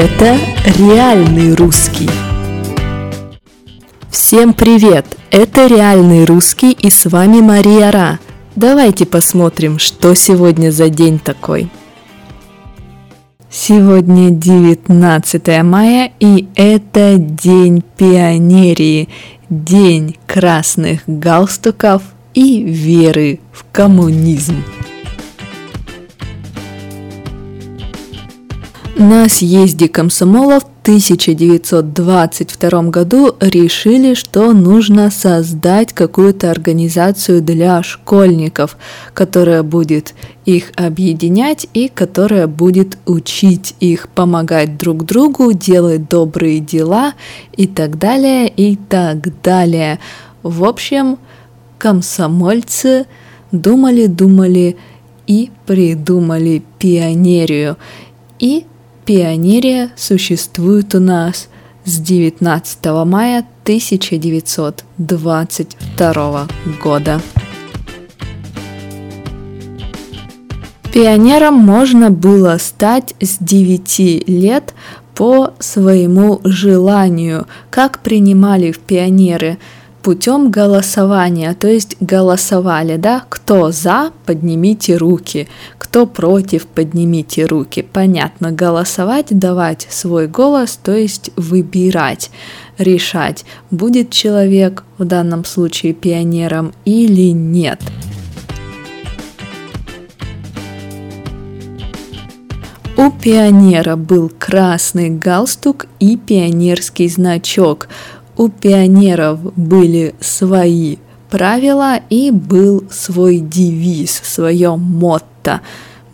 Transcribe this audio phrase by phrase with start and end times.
[0.00, 0.38] Это
[0.78, 2.08] реальный русский.
[4.08, 5.04] Всем привет!
[5.32, 8.20] Это реальный русский и с вами Мария Ра.
[8.54, 11.68] Давайте посмотрим, что сегодня за день такой.
[13.50, 19.08] Сегодня 19 мая и это День пионерии,
[19.50, 22.02] День красных галстуков
[22.34, 24.62] и веры в коммунизм.
[29.00, 38.76] На съезде комсомола в 1922 году решили, что нужно создать какую-то организацию для школьников,
[39.14, 40.14] которая будет
[40.46, 47.14] их объединять и которая будет учить их помогать друг другу, делать добрые дела
[47.56, 50.00] и так далее, и так далее.
[50.42, 51.18] В общем,
[51.78, 53.06] комсомольцы
[53.52, 54.76] думали-думали
[55.28, 57.76] и придумали пионерию.
[58.40, 58.66] И
[59.08, 61.48] Пионерия существует у нас
[61.86, 66.46] с 19 мая 1922
[66.84, 67.22] года.
[70.92, 74.74] Пионером можно было стать с 9 лет
[75.14, 79.56] по своему желанию, как принимали в пионеры–
[80.08, 87.82] путем голосования, то есть голосовали, да, кто за, поднимите руки, кто против, поднимите руки.
[87.92, 92.30] Понятно, голосовать, давать свой голос, то есть выбирать,
[92.78, 97.82] решать, будет человек в данном случае пионером или нет.
[102.96, 107.88] У пионера был красный галстук и пионерский значок–
[108.38, 110.96] у пионеров были свои
[111.28, 115.60] правила и был свой девиз, свое мотто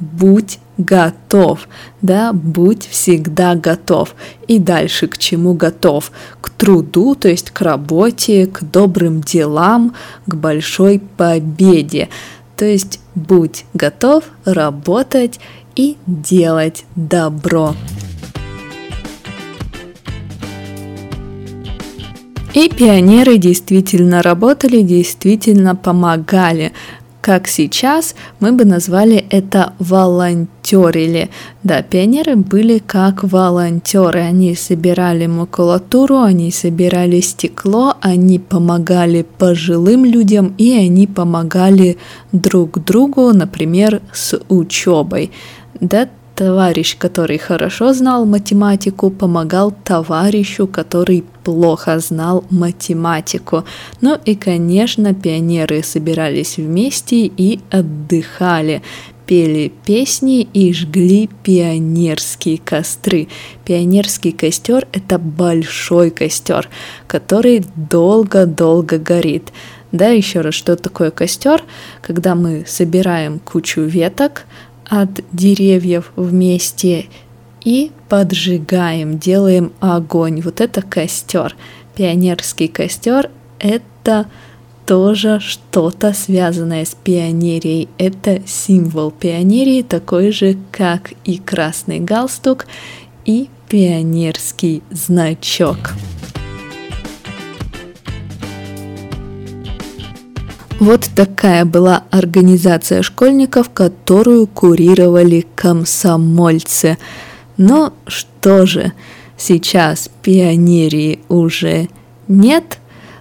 [0.00, 1.68] «Будь готов»,
[2.02, 4.16] да, «Будь всегда готов».
[4.48, 6.10] И дальше к чему готов?
[6.40, 9.94] К труду, то есть к работе, к добрым делам,
[10.26, 12.08] к большой победе.
[12.56, 15.38] То есть будь готов работать
[15.76, 17.74] и делать добро.
[22.54, 26.72] И пионеры действительно работали, действительно помогали.
[27.20, 31.30] Как сейчас мы бы назвали это волонтерили.
[31.64, 34.20] Да, пионеры были как волонтеры.
[34.20, 41.96] Они собирали макулатуру, они собирали стекло, они помогали пожилым людям и они помогали
[42.30, 45.32] друг другу, например, с учебой.
[45.80, 53.64] Да, Товарищ, который хорошо знал математику, помогал товарищу, который плохо знал математику.
[54.00, 58.82] Ну и, конечно, пионеры собирались вместе и отдыхали
[59.26, 63.28] пели песни и жгли пионерские костры.
[63.64, 66.68] Пионерский костер– это большой костер,
[67.06, 69.52] который долго-долго горит.
[69.92, 71.62] Да, еще раз, что такое костер?
[72.02, 74.44] Когда мы собираем кучу веток,
[74.88, 77.06] от деревьев вместе
[77.64, 80.40] и поджигаем, делаем огонь.
[80.42, 81.56] Вот это костер.
[81.94, 84.26] Пионерский костер– это
[84.86, 87.88] тоже что-то связанное с пионерией.
[87.98, 92.66] Это символ пионерии, такой же, как и красный галстук
[93.24, 95.94] и пионерский значок.
[100.80, 106.98] Вот такая была организация школьников, которую курировали комсомольцы.
[107.56, 108.92] Но что же,
[109.36, 111.88] сейчас пионерии уже
[112.28, 112.78] нет,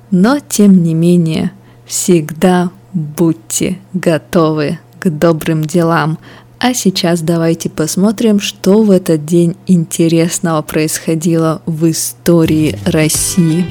[0.09, 1.51] но тем не менее
[1.85, 6.17] всегда будьте готовы к добрым делам.
[6.59, 13.65] А сейчас давайте посмотрим, что в этот день интересного происходило в истории России.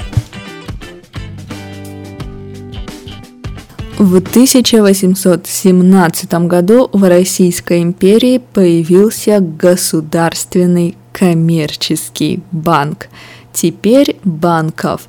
[4.03, 13.07] В 1817 году в Российской империи появился государственный коммерческий банк.
[13.53, 15.03] Теперь банков,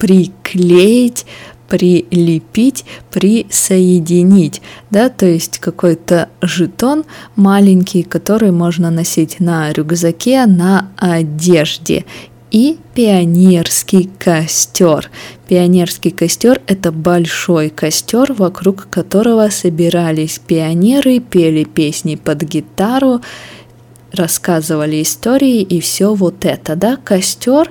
[0.00, 1.26] приклеить,
[1.68, 4.60] прилепить, присоединить,
[4.90, 7.04] да, то есть какой-то жетон
[7.36, 12.04] маленький, который можно носить на рюкзаке, на одежде
[12.50, 15.10] и пионерский костер.
[15.48, 23.20] Пионерский костер– это большой костер, вокруг которого собирались пионеры, пели песни под гитару,
[24.12, 27.70] рассказывали истории и все вот это, да, костер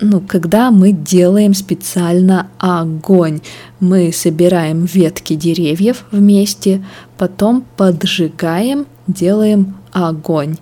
[0.00, 3.40] ну, когда мы делаем специально огонь,
[3.80, 6.82] мы собираем ветки деревьев вместе,
[7.18, 10.56] потом поджигаем, делаем огонь.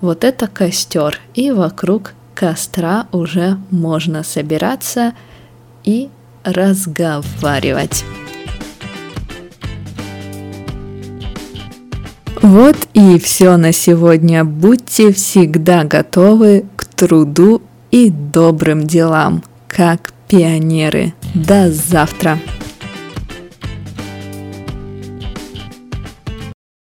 [0.00, 5.12] Вот это костер, и вокруг костра уже можно собираться
[5.84, 6.08] и
[6.42, 8.02] разговаривать.
[12.40, 14.46] Вот и все на сегодня.
[14.46, 17.60] Будьте всегда готовы к труду
[17.90, 21.12] и добрым делам, как пионеры.
[21.34, 22.38] До завтра!